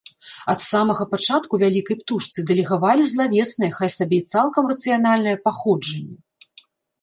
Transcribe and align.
Ад 0.51 0.59
самага 0.67 1.03
пачатку 1.11 1.59
вялікай 1.63 1.99
птушцы 1.99 2.39
дэлегавалі 2.51 3.03
злавеснае, 3.11 3.69
хай 3.77 3.93
сабе 3.97 4.17
і 4.23 4.25
цалкам 4.35 4.63
рацыянальнае, 4.73 5.37
паходжанне. 5.47 6.17